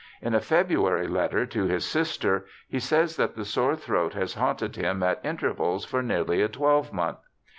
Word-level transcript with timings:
In 0.19 0.33
a 0.33 0.41
February 0.41 1.07
letter 1.07 1.45
to 1.45 1.65
his 1.65 1.85
sister 1.85 2.47
he 2.67 2.79
says 2.79 3.17
that 3.17 3.35
the 3.35 3.45
sore 3.45 3.75
throat 3.75 4.15
has 4.15 4.33
haunted 4.33 4.75
him 4.75 5.03
at 5.03 5.23
intervals 5.23 5.85
for 5.85 6.01
nearly 6.01 6.41
a 6.41 6.49
twelvemonth. 6.49 7.19